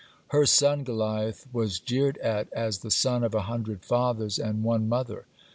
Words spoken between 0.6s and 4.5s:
Goliath was jeered at as "the son of a hundred fathers